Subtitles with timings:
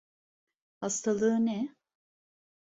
[0.79, 1.75] Hastalığı ne?